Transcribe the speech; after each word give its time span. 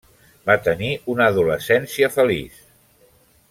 Va 0.49 0.55
tenir 0.67 0.89
una 1.15 1.27
adolescència 1.33 2.13
feliç. 2.19 2.61